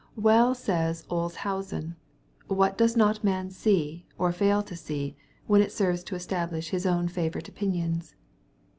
Well 0.15 0.55
says 0.55 1.03
Olshausen," 1.11 1.95
What 2.47 2.75
does 2.75 2.97
not 2.97 3.23
man 3.23 3.51
see, 3.51 4.07
or 4.17 4.31
fail 4.31 4.63
to 4.63 4.75
see, 4.75 5.15
when 5.45 5.61
it 5.61 5.71
serves 5.71 6.03
to 6.05 6.15
establish 6.15 6.69
his 6.71 6.87
own 6.87 7.07
favorite 7.07 7.47
opinions 7.47 8.15